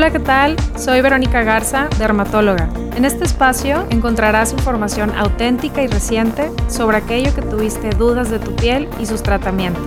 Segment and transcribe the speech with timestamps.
[0.00, 0.56] Hola, ¿qué tal?
[0.78, 2.70] Soy Verónica Garza, dermatóloga.
[2.96, 8.56] En este espacio encontrarás información auténtica y reciente sobre aquello que tuviste dudas de tu
[8.56, 9.84] piel y sus tratamientos.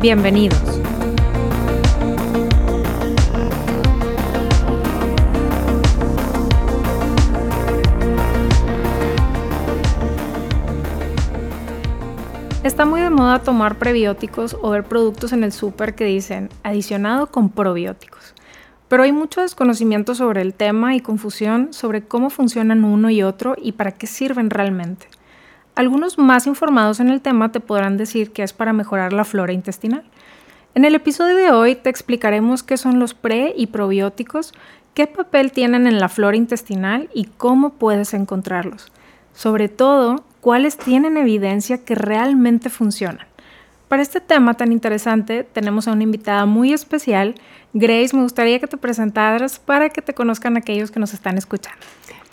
[0.00, 0.62] Bienvenidos.
[12.62, 17.26] Está muy de moda tomar prebióticos o ver productos en el súper que dicen adicionado
[17.26, 18.36] con probióticos.
[18.88, 23.56] Pero hay mucho desconocimiento sobre el tema y confusión sobre cómo funcionan uno y otro
[23.60, 25.08] y para qué sirven realmente.
[25.74, 29.52] Algunos más informados en el tema te podrán decir que es para mejorar la flora
[29.52, 30.04] intestinal.
[30.74, 34.52] En el episodio de hoy te explicaremos qué son los pre y probióticos,
[34.94, 38.92] qué papel tienen en la flora intestinal y cómo puedes encontrarlos.
[39.34, 43.26] Sobre todo, cuáles tienen evidencia que realmente funcionan.
[43.88, 47.36] Para este tema tan interesante tenemos a una invitada muy especial.
[47.72, 51.78] Grace, me gustaría que te presentaras para que te conozcan aquellos que nos están escuchando.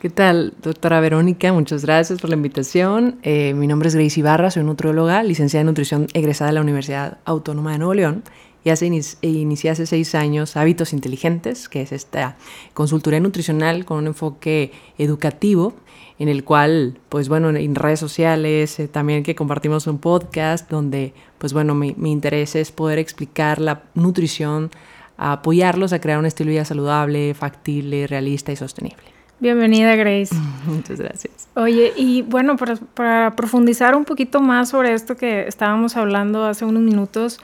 [0.02, 1.54] ¿Qué tal, doctora Verónica?
[1.54, 3.20] Muchas gracias por la invitación.
[3.22, 7.20] Eh, mi nombre es Grace Ibarra, soy nutrióloga, licenciada en nutrición egresada de la Universidad
[7.24, 8.24] Autónoma de Nuevo León
[8.64, 8.88] y hace
[9.22, 12.36] inicié hace seis años Hábitos Inteligentes, que es esta
[12.74, 15.74] consultoría nutricional con un enfoque educativo
[16.20, 21.14] en el cual, pues bueno, en redes sociales, eh, también que compartimos un podcast donde,
[21.38, 24.70] pues bueno, mi, mi, interés es poder explicar la nutrición,
[25.18, 29.04] apoyarlos a crear un estilo de vida saludable, factible, realista y sostenible.
[29.40, 30.34] Bienvenida, Grace.
[30.66, 31.50] Muchas gracias.
[31.56, 36.64] Oye, y bueno, para, para profundizar un poquito más sobre esto que estábamos hablando hace
[36.64, 37.42] unos minutos,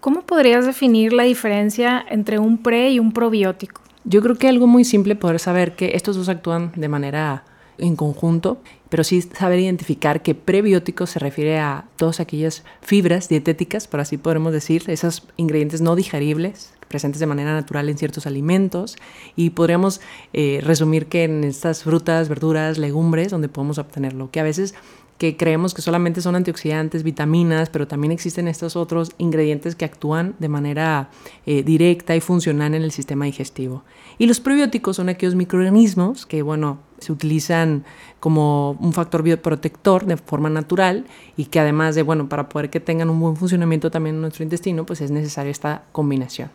[0.00, 3.80] ¿cómo podrías definir la diferencia entre un pre y un probiótico?
[4.04, 7.44] Yo creo que algo muy simple poder saber que estos dos actúan de manera
[7.78, 13.88] en conjunto, pero sí saber identificar que prebiótico se refiere a todas aquellas fibras dietéticas,
[13.88, 18.96] por así podremos decir, esos ingredientes no digeribles presentes de manera natural en ciertos alimentos
[19.34, 20.00] y podríamos
[20.32, 24.74] eh, resumir que en estas frutas, verduras, legumbres, donde podemos obtenerlo, que a veces
[25.18, 30.34] que creemos que solamente son antioxidantes, vitaminas, pero también existen estos otros ingredientes que actúan
[30.38, 31.08] de manera
[31.46, 33.82] eh, directa y funcional en el sistema digestivo.
[34.18, 37.84] Y los probióticos son aquellos microorganismos que, bueno, se utilizan
[38.20, 41.04] como un factor bioprotector de forma natural
[41.36, 44.42] y que además de, bueno, para poder que tengan un buen funcionamiento también en nuestro
[44.42, 46.50] intestino, pues es necesaria esta combinación.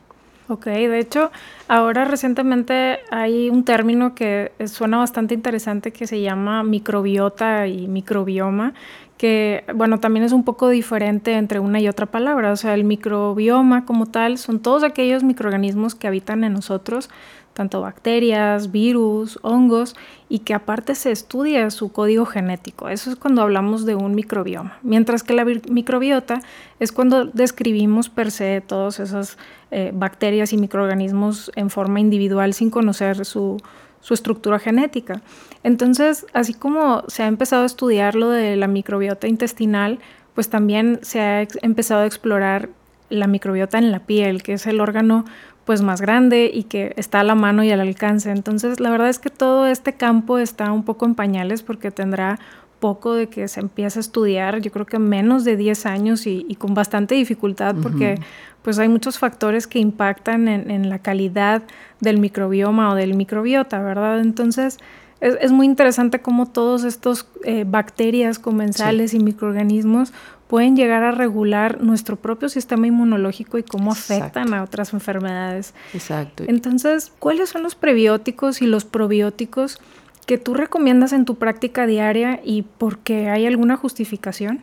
[0.47, 1.31] Ok, de hecho,
[1.69, 8.73] ahora recientemente hay un término que suena bastante interesante que se llama microbiota y microbioma,
[9.17, 12.51] que, bueno, también es un poco diferente entre una y otra palabra.
[12.51, 17.09] O sea, el microbioma como tal son todos aquellos microorganismos que habitan en nosotros,
[17.53, 19.95] tanto bacterias, virus, hongos,
[20.29, 22.89] y que aparte se estudia su código genético.
[22.89, 24.77] Eso es cuando hablamos de un microbioma.
[24.81, 26.41] Mientras que la microbiota
[26.79, 29.37] es cuando describimos per se todas esas
[29.71, 33.57] eh, bacterias y microorganismos en forma individual sin conocer su,
[33.99, 35.21] su estructura genética.
[35.63, 39.99] Entonces, así como se ha empezado a estudiar lo de la microbiota intestinal,
[40.33, 42.69] pues también se ha empezado a explorar
[43.09, 45.25] la microbiota en la piel, que es el órgano
[45.65, 48.31] pues más grande y que está a la mano y al alcance.
[48.31, 52.39] Entonces, la verdad es que todo este campo está un poco en pañales porque tendrá
[52.81, 56.43] poco de que se empiece a estudiar, yo creo que menos de 10 años y,
[56.55, 58.19] con bastante dificultad porque
[58.63, 61.63] pues hay muchos factores que impactan en, la calidad
[61.99, 64.19] del microbioma o del microbiota, ¿verdad?
[64.19, 64.77] Entonces,
[65.21, 70.13] es, muy interesante cómo todos estos eh, bacterias comensales y microorganismos
[70.47, 75.73] pueden llegar a regular nuestro propio sistema inmunológico y cómo afectan a otras enfermedades.
[75.93, 76.43] Exacto.
[76.47, 79.79] Entonces, ¿cuáles son los prebióticos y los probióticos
[80.25, 84.61] que tú recomiendas en tu práctica diaria y por qué hay alguna justificación?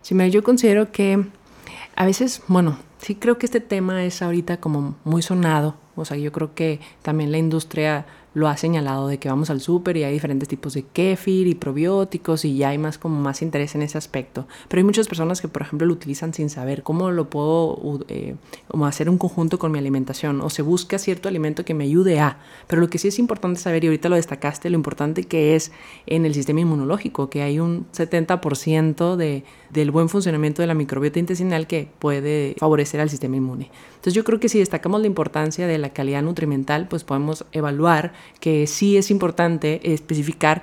[0.00, 1.24] Sí, yo considero que
[1.94, 5.76] a veces, bueno, sí creo que este tema es ahorita como muy sonado.
[5.94, 9.60] O sea, yo creo que también la industria lo ha señalado de que vamos al
[9.60, 13.42] súper y hay diferentes tipos de kéfir y probióticos y ya hay más como más
[13.42, 14.46] interés en ese aspecto.
[14.68, 18.34] Pero hay muchas personas que, por ejemplo, lo utilizan sin saber cómo lo puedo eh,
[18.84, 22.38] hacer un conjunto con mi alimentación o se busca cierto alimento que me ayude a.
[22.66, 25.72] Pero lo que sí es importante saber, y ahorita lo destacaste, lo importante que es
[26.06, 31.18] en el sistema inmunológico, que hay un 70% de, del buen funcionamiento de la microbiota
[31.18, 33.70] intestinal que puede favorecer al sistema inmune.
[34.02, 38.12] Entonces yo creo que si destacamos la importancia de la calidad nutrimental, pues podemos evaluar
[38.40, 40.62] que sí es importante especificar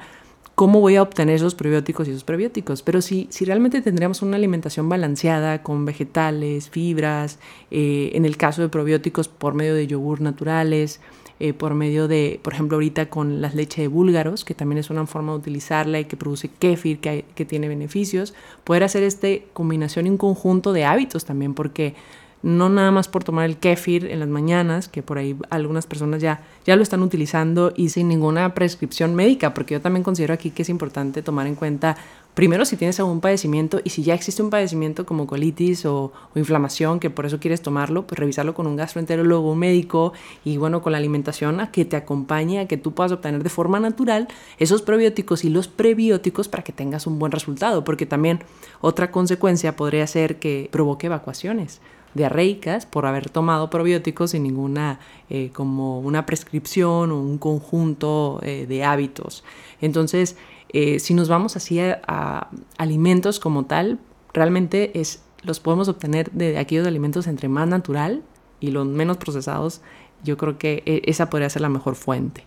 [0.59, 2.81] cómo voy a obtener esos probióticos y esos prebióticos.
[2.81, 7.39] Pero si, si realmente tendríamos una alimentación balanceada con vegetales, fibras,
[7.71, 10.99] eh, en el caso de probióticos por medio de yogur naturales,
[11.39, 14.89] eh, por medio de, por ejemplo, ahorita con las leche de búlgaros, que también es
[14.89, 18.33] una forma de utilizarla y que produce kéfir, que, que tiene beneficios,
[18.65, 21.95] poder hacer esta combinación y un conjunto de hábitos también, porque
[22.41, 26.21] no nada más por tomar el kéfir en las mañanas, que por ahí algunas personas
[26.21, 30.51] ya, ya lo están utilizando y sin ninguna prescripción médica, porque yo también considero aquí
[30.51, 31.97] que es importante tomar en cuenta
[32.33, 37.01] primero si tienes algún padecimiento y si ya existe un padecimiento como colitis o, inflamación,
[37.01, 40.13] que por eso quieres tomarlo, pues revisarlo con un gastroenterólogo, un médico
[40.45, 43.49] y bueno, con la alimentación a que te acompañe, a que tú puedas obtener de
[43.49, 48.39] forma natural esos probióticos y los prebióticos para que tengas un buen resultado, porque también
[48.79, 51.81] otra consecuencia podría ser que provoque evacuaciones
[52.13, 58.65] diarreicas por haber tomado probióticos sin ninguna eh, como una prescripción o un conjunto eh,
[58.67, 59.43] de hábitos.
[59.81, 60.35] Entonces,
[60.69, 63.99] eh, si nos vamos así a, alimentos como tal,
[64.33, 68.23] realmente es, los podemos obtener de aquellos alimentos entre más natural
[68.59, 69.81] y los menos procesados.
[70.23, 72.43] Yo creo que esa podría ser la mejor fuente.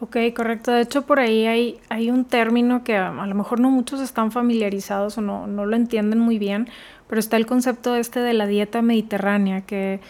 [0.00, 0.72] Ok, correcto.
[0.72, 4.32] De hecho, por ahí hay, hay un término que a, lo mejor no muchos están
[4.32, 6.68] familiarizados o no, no lo entienden muy bien,
[7.06, 10.00] pero está el concepto este de la dieta mediterránea, que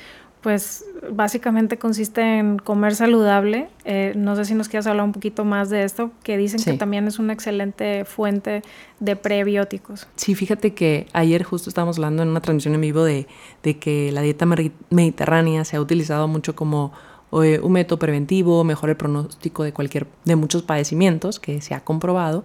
[0.42, 3.68] pues básicamente consiste en comer saludable.
[3.84, 6.74] Eh, no sé si nos quieras hablar un poquito más de esto, que dicen que
[6.74, 8.62] también es una excelente fuente
[9.00, 10.08] de prebióticos.
[10.16, 13.26] Sí, fíjate que ayer justo estábamos hablando en una transmisión en vivo de,
[13.62, 14.46] de que la dieta
[14.90, 16.92] mediterránea se ha utilizado mucho como
[17.32, 21.80] eh, un método preventivo, mejor el pronóstico de cualquier, de muchos padecimientos que se ha
[21.80, 22.44] comprobado,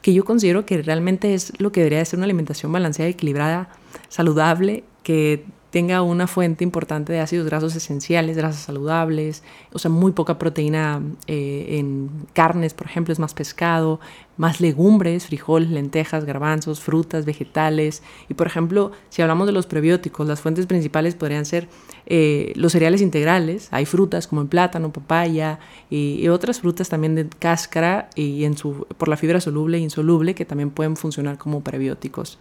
[0.00, 3.68] que yo considero que realmente es lo que debería ser una alimentación balanceada, equilibrada,
[4.08, 9.42] saludable, que tenga una fuente importante de ácidos grasos esenciales, grasas saludables,
[9.72, 14.00] o sea, muy poca proteína eh, en carnes, por ejemplo, es más pescado,
[14.38, 18.02] más legumbres, frijoles, lentejas, garbanzos, frutas, vegetales.
[18.28, 21.68] Y por ejemplo, si hablamos de los prebióticos, las fuentes principales podrían ser
[22.06, 25.58] eh, los cereales integrales, hay frutas como el plátano, papaya
[25.90, 30.34] y, otras frutas también de cáscara y en su, por la fibra soluble e insoluble
[30.34, 32.38] que también pueden funcionar como prebióticos.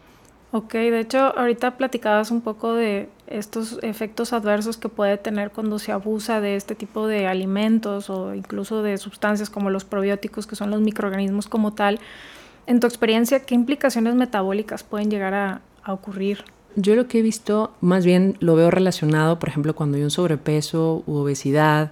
[0.51, 5.77] Ok, de hecho, ahorita platicabas un poco de estos efectos adversos que puede tener cuando
[5.77, 10.55] se abusa de este tipo de alimentos o incluso de sustancias como los probióticos, que
[10.55, 11.99] son los microorganismos como tal.
[12.65, 16.43] En tu experiencia, ¿qué implicaciones metabólicas pueden llegar a, ocurrir?
[16.75, 20.11] Yo lo que he visto, más bien lo veo relacionado, por ejemplo, cuando hay un
[20.11, 21.91] sobrepeso u obesidad,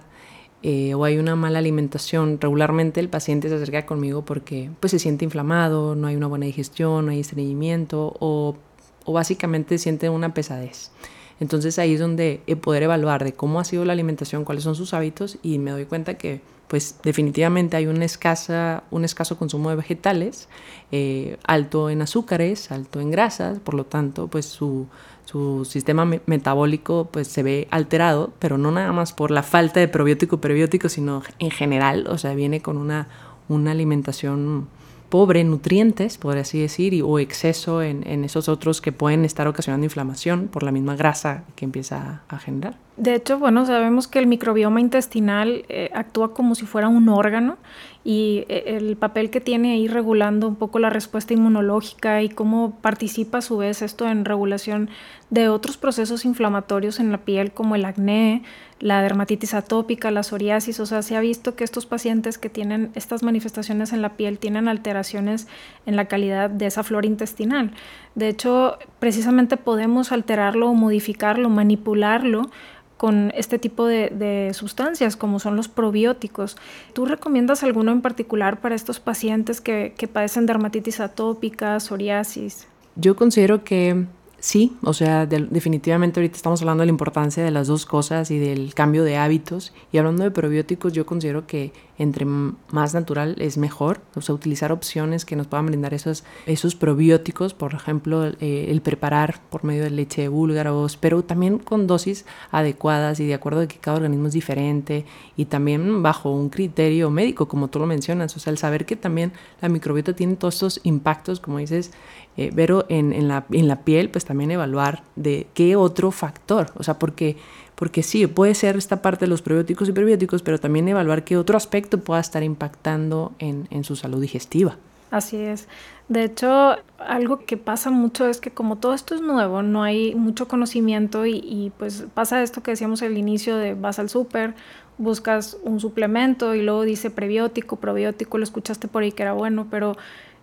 [0.68, 4.98] eh, o hay una mala alimentación, regularmente el paciente se acerca conmigo porque pues, se
[4.98, 8.56] siente inflamado, no hay una buena digestión, no hay estreñimiento o,
[9.04, 10.90] o básicamente siente una pesadez.
[11.38, 14.92] Entonces ahí es donde poder evaluar de cómo ha sido la alimentación, cuáles son sus
[14.92, 19.76] hábitos y me doy cuenta que pues definitivamente hay un, escasa, un escaso consumo de
[19.76, 20.48] vegetales,
[20.90, 24.88] eh, alto en azúcares, alto en grasas, por lo tanto pues su,
[25.26, 29.88] su sistema metabólico pues se ve alterado, pero no nada más por la falta de
[29.88, 33.08] probiótico prebiótico, sino en general, o sea, viene con una,
[33.48, 34.68] una alimentación
[35.16, 39.48] pobre en nutrientes, por así decir, o exceso en, en, esos otros que pueden estar
[39.48, 42.74] ocasionando inflamación por la misma grasa que empieza a generar.
[42.98, 47.56] De hecho, bueno, sabemos que el microbioma intestinal eh, actúa como si fuera un órgano
[48.04, 52.78] y eh, el papel que tiene ahí regulando un poco la respuesta inmunológica y cómo
[52.82, 54.90] participa a su vez esto en regulación
[55.30, 58.42] de otros procesos inflamatorios en la piel como el acné,
[58.78, 62.90] la dermatitis atópica, la psoriasis, o sea, se ha visto que estos pacientes que tienen
[62.94, 65.46] estas manifestaciones en la piel tienen alteraciones
[65.86, 67.72] en la calidad de esa flora intestinal.
[68.14, 72.50] De hecho, precisamente podemos alterarlo modificarlo, manipularlo
[72.96, 76.56] con este tipo de, sustancias como son los probióticos.
[76.92, 82.68] ¿Tú recomiendas alguno en particular para estos pacientes que, que padecen dermatitis atópica, psoriasis?
[82.94, 84.06] Yo considero que
[84.46, 88.38] sí, o sea, definitivamente ahorita estamos hablando de la importancia de las dos cosas y
[88.38, 89.72] del cambio de hábitos.
[89.90, 94.70] Y hablando de probióticos, yo considero que entre más natural es mejor, o sea, utilizar
[94.70, 99.82] opciones que nos puedan brindar esos, esos probióticos, por ejemplo, eh, el preparar por medio
[99.82, 103.96] de leche de búlgaros, pero también con dosis adecuadas y de acuerdo de que cada
[103.96, 108.52] organismo es diferente y también bajo un criterio médico, como tú lo mencionas, o sea,
[108.52, 111.90] el saber que también la microbiota tiene todos estos impactos, como dices,
[112.36, 116.72] eh, Vero, en, en, la, en la piel, pues también evaluar de qué otro factor,
[116.76, 117.36] o sea, porque,
[117.74, 121.36] porque sí, puede ser esta parte de los probióticos y prebióticos, pero también evaluar qué
[121.36, 124.76] otro aspecto pueda estar impactando en, en su salud digestiva.
[125.10, 125.68] Así es.
[126.08, 130.14] De hecho, algo que pasa mucho es que como todo esto es nuevo, no hay
[130.14, 134.54] mucho conocimiento y, y pues pasa esto que decíamos al inicio de vas al súper,
[134.98, 139.66] buscas un suplemento y luego dice prebiótico, probiótico, lo escuchaste por ahí que era bueno,
[139.70, 139.96] pero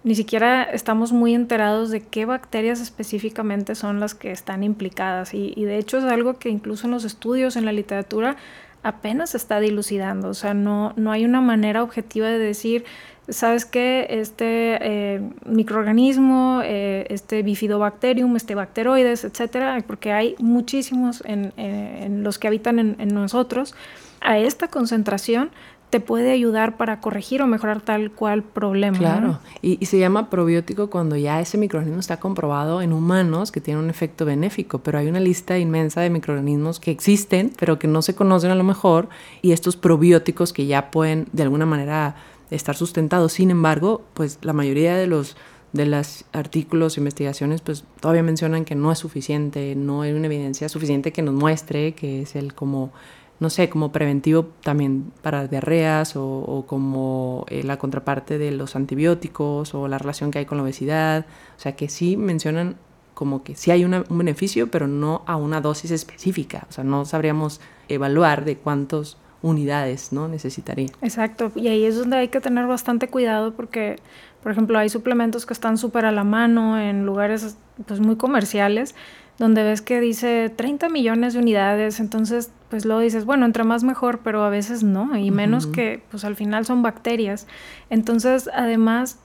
[0.04, 5.34] ni siquiera estamos muy enterados de qué bacterias específicamente son las que están implicadas.
[5.34, 8.36] Y, de hecho es algo que incluso en los estudios, en la literatura,
[8.84, 12.84] apenas se está dilucidando, o sea, no, no hay una manera objetiva de decir,
[13.30, 21.54] sabes que este eh, microorganismo, eh, este bifidobacterium, este bacteroides, etcétera, porque hay muchísimos en,
[21.56, 23.74] en los que habitan en nosotros,
[24.20, 25.52] a esta concentración
[25.94, 28.98] te puede ayudar para corregir o mejorar tal cual problema.
[28.98, 33.80] Claro, y, se llama probiótico cuando ya ese microorganismo está comprobado en humanos que tiene
[33.80, 38.02] un efecto benéfico, pero hay una lista inmensa de microorganismos que existen, pero que no
[38.02, 39.08] se conocen a lo mejor,
[39.44, 42.16] y estos probióticos que ya pueden de alguna manera
[42.50, 43.34] estar sustentados.
[43.34, 45.38] Sin embargo, pues la mayoría de los
[45.74, 50.70] de los artículos, investigaciones, pues todavía mencionan que no es suficiente, no hay una evidencia
[50.70, 52.92] suficiente que nos muestre que es el como
[53.40, 59.74] no sé, como preventivo también para diarreas o, como eh, la contraparte de los antibióticos
[59.74, 61.26] o la relación que hay con la obesidad.
[61.58, 62.78] O sea, que sí mencionan
[63.14, 66.66] como que sí hay un beneficio, pero no a una dosis específica.
[66.70, 70.28] O sea, no sabríamos evaluar de cuántas unidades ¿no?
[70.28, 70.88] necesitaría.
[71.02, 73.98] Exacto, y ahí es donde hay que tener bastante cuidado porque,
[74.42, 78.96] por ejemplo, hay suplementos que están súper a la mano en lugares pues, muy comerciales
[79.40, 83.84] donde ves que dice 30 millones de unidades, entonces pues luego dices, bueno, entre más
[83.84, 87.48] mejor, pero a veces no, y menos que pues al final son bacterias.
[87.90, 89.20] Entonces, además,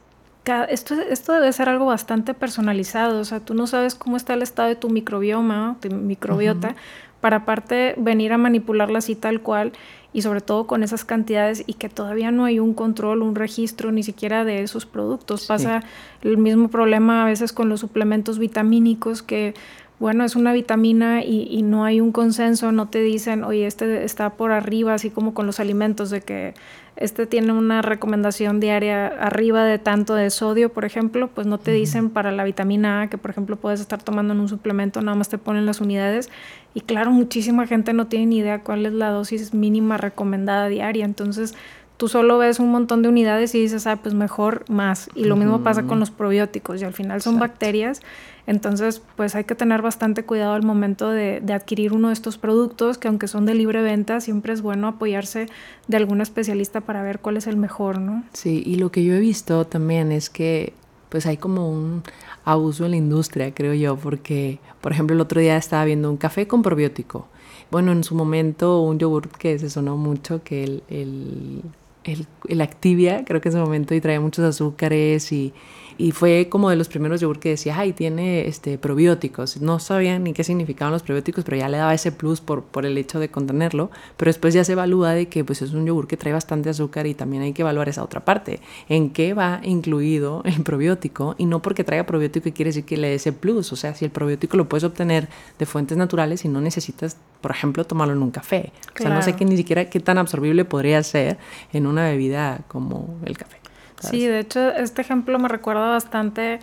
[0.68, 4.42] esto, esto debe ser algo bastante personalizado, o sea, tú no sabes cómo está el
[4.42, 6.74] estado de tu microbioma, tu microbiota,
[7.20, 9.72] para aparte venir a manipularla así tal cual
[10.12, 13.92] y sobre todo con esas cantidades y que todavía no hay un control, un registro
[13.92, 15.46] ni siquiera de esos productos.
[15.46, 15.82] Pasa
[16.22, 19.54] el mismo problema a veces con los suplementos vitamínicos que
[20.00, 24.30] bueno, es una vitamina y, no hay un consenso, no te dicen, oye, este está
[24.30, 26.54] por arriba, así como con los alimentos, de que
[26.94, 31.72] este tiene una recomendación diaria arriba de tanto de sodio, por ejemplo, pues no te
[31.72, 35.16] dicen para la vitamina A, que por ejemplo puedes estar tomando en un suplemento, nada
[35.16, 36.30] más te ponen las unidades.
[36.74, 41.04] Y claro, muchísima gente no tiene ni idea cuál es la dosis mínima recomendada diaria,
[41.04, 41.54] entonces
[41.98, 45.10] tú solo ves un montón de unidades y dices, ah, pues mejor más.
[45.14, 48.00] Y lo mismo pasa con los probióticos y al final son bacterias
[48.48, 52.96] entonces, pues hay que tener bastante cuidado al momento de, adquirir uno de estos productos,
[52.96, 55.48] que aunque son de libre venta, siempre es bueno apoyarse
[55.86, 58.24] de algún especialista para ver cuál es el mejor, ¿no?
[58.32, 60.72] Sí, y lo que yo he visto también es que
[61.10, 62.02] pues hay como un
[62.46, 66.16] abuso en la industria, creo yo, porque, por ejemplo, el otro día estaba viendo un
[66.16, 67.28] café con probiótico.
[67.70, 71.60] Bueno, en su momento un yogurt que se sonó mucho, que el, el,
[72.04, 75.52] el, Activia, creo que en su momento y traía muchos azúcares y,
[75.98, 79.60] y fue como de los primeros yogur que decía, ay, tiene este, probióticos.
[79.60, 82.86] No sabían ni qué significaban los probióticos, pero ya le daba ese plus por, por
[82.86, 83.90] el hecho de contenerlo.
[84.16, 87.08] Pero después ya se evalúa de que pues, es un yogur que trae bastante azúcar
[87.08, 88.60] y también hay que evaluar esa otra parte.
[88.88, 91.34] ¿En qué va incluido el probiótico?
[91.36, 93.72] Y no porque traiga probiótico quiere decir que le dé ese plus.
[93.72, 95.28] O sea, si el probiótico lo puedes obtener
[95.58, 98.72] de fuentes naturales y no necesitas, por ejemplo, tomarlo en un café.
[98.94, 101.38] O sea, no sé qué, ni siquiera qué tan absorbible podría ser
[101.72, 103.58] en una bebida como el café.
[104.00, 106.60] Sí, de hecho, este ejemplo me recuerda bastante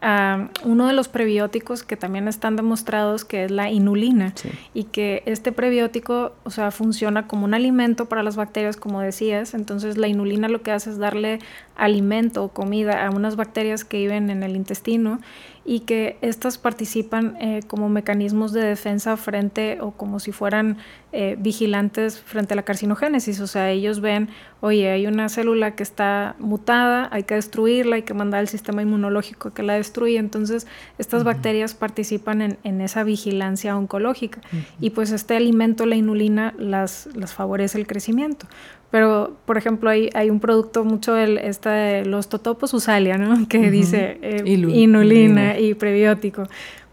[0.00, 4.32] a uno de los prebióticos que también están demostrados que es la inulina.
[4.74, 9.54] Y que este prebiótico, o sea, funciona como un alimento para las bacterias, como decías.
[9.54, 11.40] Entonces, la inulina lo que hace es darle
[11.76, 15.20] alimento o comida a unas bacterias que viven en el intestino
[15.68, 20.78] y que estas participan eh, como mecanismos de defensa frente o como si fueran
[21.12, 23.38] eh, vigilantes frente a la carcinogénesis.
[23.40, 24.30] O sea, ellos ven,
[24.62, 28.80] oye, hay una célula que está mutada, hay que destruirla, hay que mandar al sistema
[28.80, 30.20] inmunológico que la destruya.
[30.20, 34.40] Entonces, estas bacterias participan en, esa vigilancia oncológica.
[34.80, 38.46] Y pues este alimento, la inulina, las, las favorece el crecimiento.
[38.90, 43.46] Pero, por ejemplo, hay, hay un producto mucho el, esta de los totopos usalia, ¿no?
[43.48, 46.44] Que dice eh, inulina y prebiótico.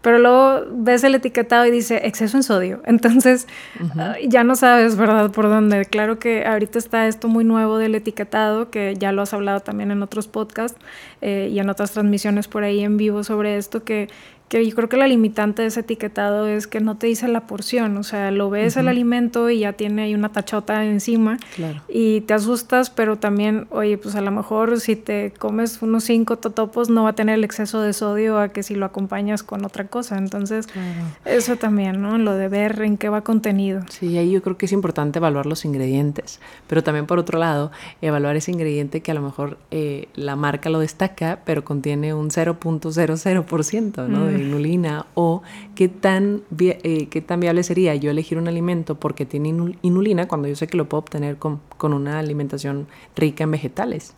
[0.02, 2.80] Pero luego ves el etiquetado y dice exceso en sodio.
[2.86, 3.48] Entonces,
[3.96, 5.32] ah, ya no sabes, ¿verdad?
[5.32, 5.84] Por dónde.
[5.86, 9.90] Claro que ahorita está esto muy nuevo del etiquetado, que ya lo has hablado también
[9.90, 10.78] en otros podcasts
[11.22, 14.08] eh, y en otras transmisiones por ahí en vivo sobre esto, que
[14.48, 17.46] que yo creo que la limitante de ese etiquetado es que no te dice la
[17.46, 21.38] porción, o sea, lo ves el alimento y ya tiene ahí una tachota encima
[21.88, 26.36] y te asustas, pero también, oye, pues a lo mejor si te comes unos cinco
[26.36, 29.64] totopos no va a tener el exceso de sodio a que si lo acompañas con
[29.64, 30.68] otra cosa, entonces
[31.24, 32.16] eso también, ¿no?
[32.18, 33.82] Lo de ver en qué va contenido.
[33.90, 37.72] Sí, ahí yo creo que es importante evaluar los ingredientes, pero también por otro lado,
[38.00, 42.30] evaluar ese ingrediente que a lo mejor eh, la marca lo destaca, pero contiene un
[42.30, 44.35] 0.00%, ¿no?
[44.38, 45.42] Inulina o
[45.74, 49.48] qué tan, eh, qué tan viable sería yo elegir un alimento porque tiene
[49.82, 54.14] inulina cuando yo sé que lo puedo obtener con, con una alimentación rica en vegetales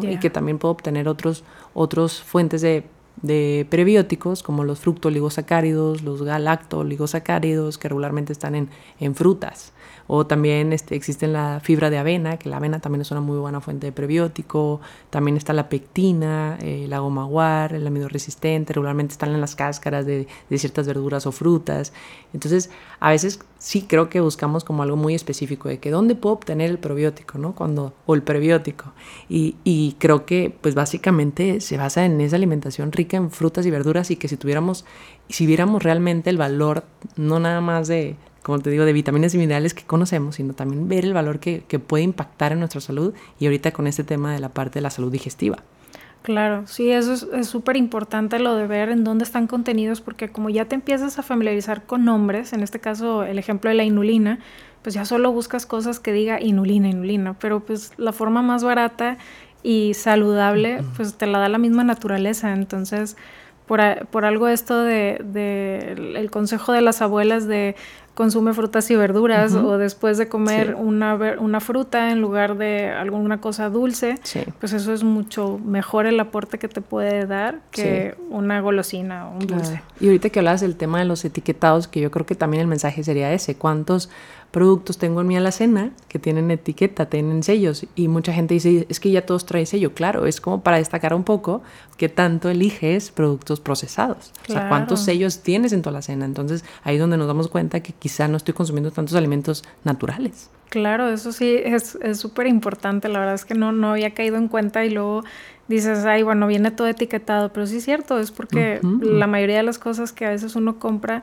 [0.00, 2.84] y que también puedo obtener otros, otros fuentes de
[3.20, 9.72] de prebióticos como los fructoligosacáridos, los galactoligosacáridos que regularmente están en, en frutas.
[10.06, 13.38] O también este, existe la fibra de avena, que la avena también es una muy
[13.38, 14.80] buena fuente de prebiótico.
[15.10, 18.72] También está la pectina, eh, la goma guar, el amido resistente.
[18.72, 21.92] Regularmente están en las cáscaras de, de, ciertas verduras o frutas.
[22.32, 26.34] Entonces, a veces sí creo que buscamos como algo muy específico de que dónde puedo
[26.34, 27.54] obtener el probiótico, ¿no?
[27.54, 28.92] Cuando, o el prebiótico.
[29.28, 33.70] Y, y creo que, pues básicamente se basa en esa alimentación rica en frutas y
[33.70, 34.84] verduras y que si tuviéramos,
[35.28, 36.84] si viéramos realmente el valor,
[37.16, 40.88] no nada más de como te digo, de vitaminas y minerales que conocemos, sino también
[40.88, 44.32] ver el valor que, que puede impactar en nuestra salud y ahorita con este tema
[44.32, 45.58] de la parte de la salud digestiva.
[46.22, 50.50] Claro, sí, eso es súper importante lo de ver en dónde están contenidos, porque como
[50.50, 54.38] ya te empiezas a familiarizar con nombres, en este caso el ejemplo de la inulina,
[54.82, 59.18] pues ya solo buscas cosas que diga inulina, inulina, pero pues la forma más barata
[59.64, 63.16] y saludable, pues te la da la misma naturaleza, entonces
[63.66, 67.76] por, por algo esto de, de, el consejo de las abuelas de
[68.14, 73.40] consume frutas y verduras o después de comer una, una fruta en lugar de alguna
[73.40, 74.16] cosa dulce,
[74.60, 79.38] pues eso es mucho mejor el aporte que te puede dar que una golosina o
[79.38, 79.80] un dulce.
[79.98, 82.66] Y ahorita que hablas del tema de los etiquetados, que yo creo que también el
[82.66, 84.10] mensaje sería ese, ¿cuántos
[84.52, 89.00] productos tengo en mi alacena que tienen etiqueta, tienen sellos y mucha gente dice, es
[89.00, 91.62] que ya todos traen sello, claro, es como para destacar un poco
[91.96, 96.96] que tanto eliges productos procesados, o sea, cuántos sellos tienes en tu alacena, entonces ahí
[96.96, 100.50] es donde nos damos cuenta que quizá no estoy consumiendo tantos alimentos naturales.
[100.68, 104.48] Claro, eso sí es súper importante, la verdad es que no, no había caído en
[104.48, 105.22] cuenta y luego
[105.68, 109.62] dices, ay, bueno, viene todo etiquetado, pero sí es cierto, es porque la mayoría de
[109.62, 111.22] las cosas que a veces uno compra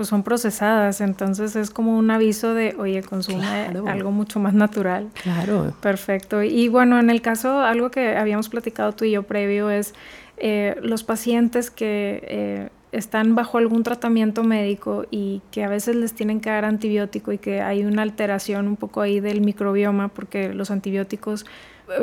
[0.00, 3.44] pues son procesadas, entonces es como un aviso de, oye, consume
[3.86, 5.10] algo mucho más natural.
[5.22, 5.74] Claro.
[5.82, 6.42] Perfecto.
[6.42, 9.92] Y bueno, en el caso, algo que habíamos platicado tú y yo previo es
[10.38, 16.14] eh, los pacientes que eh, están bajo algún tratamiento médico y que a veces les
[16.14, 20.54] tienen que dar antibiótico y que hay una alteración un poco ahí del microbioma porque
[20.54, 21.44] los antibióticos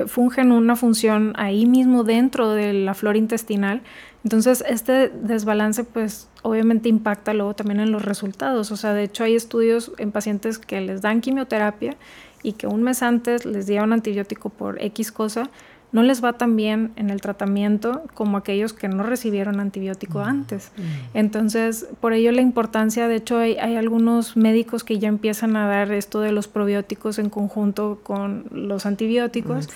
[0.08, 3.82] fungen una función ahí mismo dentro de la flora intestinal.
[4.24, 8.72] Entonces, este desbalance, pues, obviamente impacta luego también en los resultados.
[8.72, 11.96] O sea, de hecho, hay estudios en pacientes que les dan quimioterapia
[12.44, 15.50] y que un mes antes les dieron antibiótico por X cosa
[15.98, 20.72] no les va tan bien en el tratamiento como aquellos que no recibieron antibiótico antes.
[21.16, 25.92] Entonces, por ello la importancia, de hecho hay, algunos médicos que ya empiezan a dar
[25.92, 29.70] esto de los probióticos en conjunto con los antibióticos.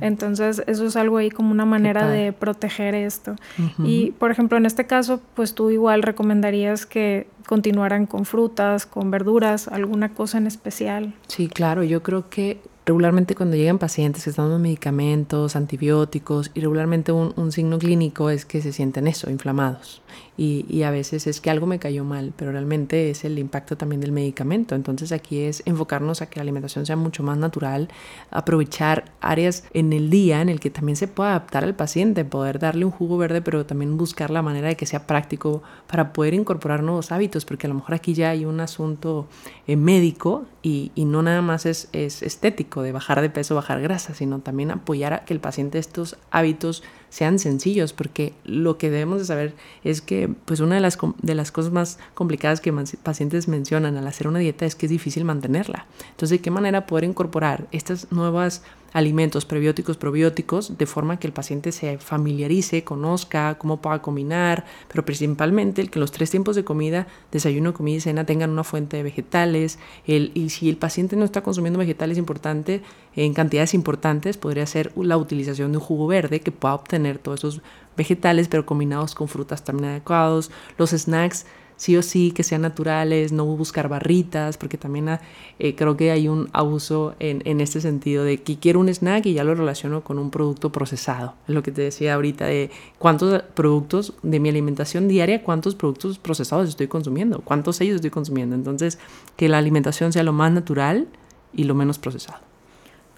[0.00, 3.34] Entonces, eso es algo ahí como una manera de proteger esto.
[3.80, 9.10] Y, por ejemplo, en este caso, pues tú igual recomendarías que continuaran con frutas, con
[9.10, 11.14] verduras, alguna cosa en especial.
[11.26, 16.60] Sí, claro, yo creo que regularmente cuando llegan pacientes que están dando medicamentos, antibióticos, y
[16.60, 20.02] regularmente un, signo clínico es que se sienten eso, inflamados
[20.36, 24.00] y, a veces es que algo me cayó mal, pero realmente es el impacto también
[24.00, 24.74] del medicamento.
[24.74, 27.88] Entonces aquí es enfocarnos a que la alimentación sea mucho más natural,
[28.30, 32.58] aprovechar áreas en el día en el que también se pueda adaptar al paciente, poder
[32.58, 36.34] darle un jugo verde, pero también buscar la manera de que sea práctico para poder
[36.34, 39.28] incorporar nuevos hábitos, porque a lo mejor aquí ya hay un asunto
[39.66, 43.82] eh, médico y, y, no nada más es, es estético de bajar de peso, bajar
[43.82, 46.82] grasa, sino también apoyar a que el paciente estos hábitos
[47.14, 51.34] sean sencillos, porque lo que debemos de saber es que pues una de las, de
[51.36, 52.72] las cosas más complicadas que
[53.04, 55.86] pacientes mencionan al hacer una dieta es que es difícil mantenerla.
[56.10, 58.62] Entonces, ¿de qué manera poder incorporar estas nuevas
[58.94, 65.04] alimentos prebióticos, probióticos, de forma que el paciente se familiarice, conozca cómo pueda combinar, pero
[65.04, 68.96] principalmente el que los tres tiempos de comida, desayuno, comida y cena, tengan una fuente
[68.96, 69.78] de vegetales.
[70.06, 72.82] El, y si el paciente no está consumiendo vegetales importantes,
[73.16, 77.40] en cantidades importantes, podría ser la utilización de un jugo verde que pueda obtener todos
[77.40, 77.60] esos
[77.96, 80.50] vegetales, pero combinados con frutas también adecuados.
[80.78, 81.46] Los snacks
[81.76, 85.20] sí o sí que sean naturales, no buscar barritas, porque también ah,
[85.58, 89.26] eh, creo que hay un abuso en, en, este sentido de que quiero un snack
[89.26, 91.34] y ya lo relaciono con un producto procesado.
[91.48, 96.18] Es lo que te decía ahorita de cuántos productos de mi alimentación diaria, cuántos productos
[96.18, 98.54] procesados estoy consumiendo, cuántos sellos estoy consumiendo.
[98.54, 98.98] Entonces,
[99.36, 101.08] que la alimentación sea lo más natural
[101.52, 102.53] y lo menos procesado.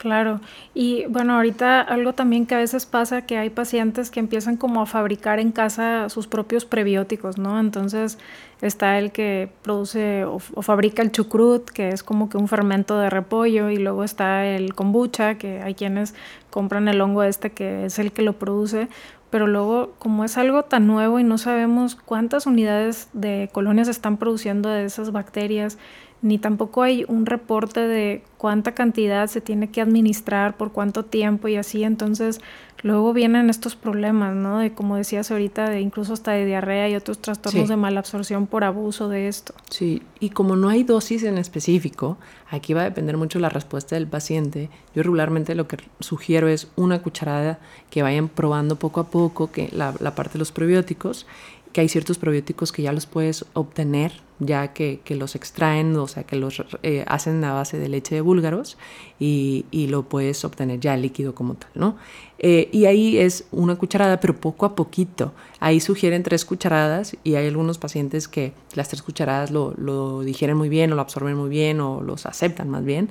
[0.06, 0.40] Claro,
[0.72, 4.80] y bueno, ahorita algo también que a veces pasa que hay pacientes que empiezan como
[4.80, 7.58] a fabricar en casa sus propios prebióticos, ¿no?
[7.58, 8.16] Entonces
[8.60, 13.10] está el que produce o, fabrica el chucrut, que es como que un fermento de
[13.10, 16.14] repollo, y luego está el kombucha, que hay quienes
[16.50, 18.86] compran el hongo este que es el que lo produce,
[19.30, 24.18] pero luego como es algo tan nuevo y no sabemos cuántas unidades de colonias están
[24.18, 25.78] produciendo de esas bacterias,
[26.22, 31.48] ni tampoco hay un reporte de cuánta cantidad se tiene que administrar, por cuánto tiempo
[31.48, 31.84] y así.
[31.84, 32.40] Entonces,
[32.82, 34.58] luego vienen estos problemas, ¿no?
[34.58, 38.46] De como decías ahorita, de incluso hasta de diarrea y otros trastornos de mala absorción
[38.46, 39.54] por abuso de esto.
[39.70, 42.16] Sí, y como no hay dosis en específico,
[42.50, 44.70] aquí va a depender mucho la respuesta del paciente.
[44.94, 47.58] Yo regularmente lo que sugiero es una cucharada
[47.90, 51.26] que vayan probando poco a poco, que la, la parte de los probióticos,
[51.72, 56.24] que hay ciertos probióticos que ya los puedes obtener, ya que, los extraen, o sea,
[56.24, 58.76] que los eh, hacen a base de leche de búlgaros
[59.18, 61.96] y, lo puedes obtener ya líquido como tal, ¿no?
[62.38, 65.32] Eh, y ahí es una cucharada, pero poco a poquito.
[65.60, 70.56] Ahí sugieren tres cucharadas y hay algunos pacientes que las tres cucharadas lo, lo digieren
[70.56, 73.10] muy bien o lo absorben muy bien o los aceptan más bien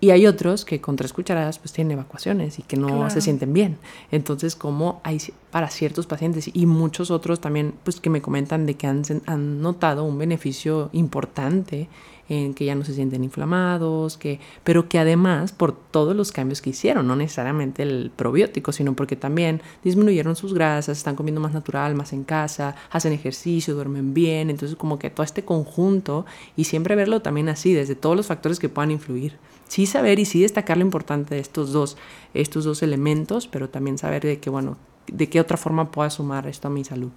[0.00, 3.52] y hay otros que con tres cucharadas pues tienen evacuaciones y que no se sienten
[3.52, 3.76] bien.
[4.10, 8.74] Entonces, como hay para ciertos pacientes y muchos otros también pues que me comentan de
[8.74, 11.88] que han, han notado un beneficio importante
[12.30, 16.62] en que ya no se sienten inflamados, que, pero que además por todos los cambios
[16.62, 21.52] que hicieron, no necesariamente el probiótico, sino porque también disminuyeron sus grasas, están comiendo más
[21.52, 26.24] natural, más en casa, hacen ejercicio, duermen bien, entonces como que todo este conjunto
[26.56, 29.36] y siempre verlo también así, desde todos los factores que puedan influir
[29.70, 31.96] sí saber y sí destacar lo importante de estos dos,
[32.34, 36.48] estos dos elementos, pero también saber de que, bueno, de qué otra forma pueda sumar
[36.48, 37.10] esto a mi salud.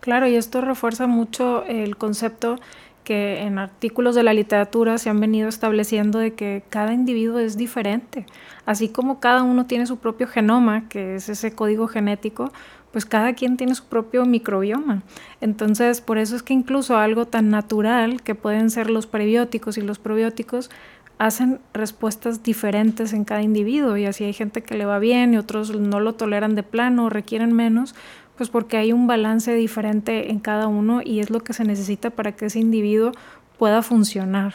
[0.00, 2.58] Claro, y esto refuerza mucho el concepto
[3.04, 7.56] que en artículos de la literatura se han venido estableciendo de que cada individuo es
[7.56, 8.26] diferente.
[8.66, 12.52] Así como cada uno tiene su propio genoma, que es ese código genético,
[12.92, 15.02] pues cada quien tiene su propio microbioma.
[15.40, 19.82] Entonces, por eso es que incluso algo tan natural que pueden ser los prebióticos y
[19.82, 20.70] los probióticos,
[21.20, 25.36] hacen respuestas diferentes en cada individuo y así hay gente que le va bien y
[25.36, 27.94] otros no lo toleran de plano o requieren menos,
[28.38, 32.08] pues porque hay un balance diferente en cada uno y es lo que se necesita
[32.08, 33.12] para que ese individuo
[33.58, 34.54] pueda funcionar.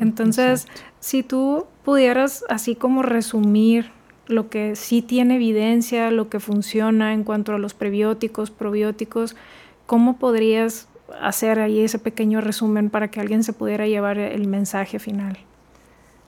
[0.00, 0.66] Entonces,
[1.00, 3.90] si tú pudieras así como resumir
[4.28, 9.36] lo que sí tiene evidencia, lo que funciona en cuanto a los prebióticos, probióticos,
[9.84, 10.88] ¿cómo podrías
[11.20, 15.36] hacer ahí ese pequeño resumen para que alguien se pudiera llevar el mensaje final?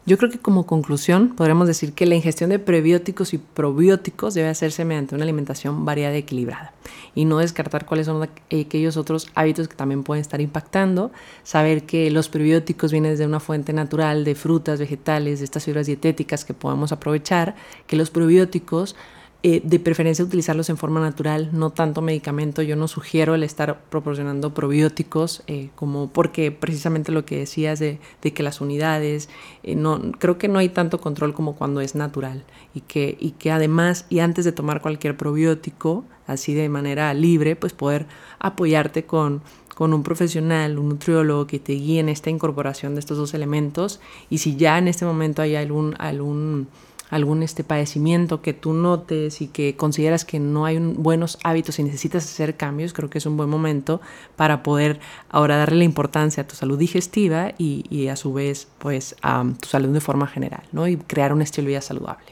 [0.06, 4.50] Yo creo que como conclusión podríamos decir que la ingestión de prebióticos y probióticos debe
[4.50, 6.74] hacerse mediante una alimentación variada y equilibrada.
[7.14, 11.10] Y no descartar cuáles son aquellos otros hábitos que también pueden estar impactando,
[11.42, 15.86] saber que los prebióticos vienen de una fuente natural de frutas, vegetales, de estas fibras
[15.86, 17.54] dietéticas que podemos aprovechar,
[17.86, 18.96] que los probióticos
[19.46, 22.62] eh, de preferencia utilizarlos en forma natural, no tanto medicamento.
[22.62, 27.98] Yo no sugiero el estar proporcionando probióticos, eh, como porque precisamente lo que decías de,
[28.22, 29.28] que las unidades,
[29.62, 33.32] eh, no, creo que no hay tanto control como cuando es natural y que, y
[33.32, 38.06] que además, y antes de tomar cualquier probiótico, así de manera libre, pues poder
[38.38, 39.42] apoyarte con
[39.74, 44.00] con un profesional, un nutriólogo que te guíe en esta incorporación de estos dos elementos
[44.30, 46.68] y si ya en este momento hay algún, algún
[47.10, 51.84] algún este padecimiento que tú notes y que consideras que no hay buenos hábitos y
[51.84, 54.00] necesitas hacer cambios, creo que es un buen momento
[54.36, 59.16] para poder ahora darle la importancia a tu salud digestiva y, a su vez pues
[59.22, 60.86] a tu salud de forma general, ¿no?
[60.86, 62.26] Y crear un estilo de vida saludable.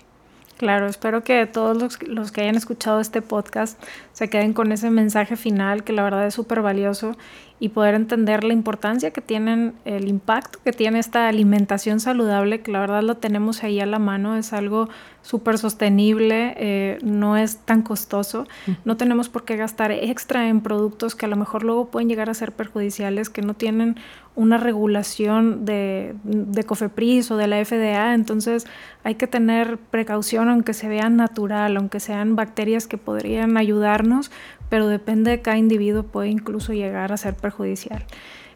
[0.58, 3.82] Claro, espero que todos los, los, que hayan escuchado este podcast
[4.12, 7.16] se queden con ese mensaje final que la verdad es súper valioso
[7.62, 12.72] y poder entender la importancia que tienen, el impacto que tiene esta alimentación saludable, que
[12.72, 14.88] la verdad lo tenemos ahí a la mano, es algo
[15.20, 18.48] súper sostenible, eh, no es tan costoso,
[18.85, 22.29] no tenemos por qué gastar extra en productos que a lo mejor luego pueden llegar
[22.31, 23.94] a ser perjudiciales, que no tienen
[24.35, 28.66] una regulación de, de COFEPRIS o de la FDA, entonces
[29.05, 34.33] hay que tener precaución aunque se vea natural, aunque sean bacterias que podrían ayudarnos,
[34.72, 38.02] pero depende de cada individuo, puede incluso llegar a ser perjudicial.